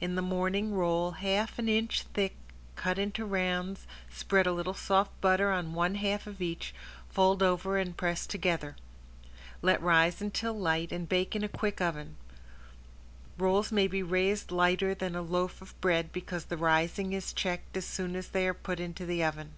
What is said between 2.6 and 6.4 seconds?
cut into rounds, spread a little soft butter on one half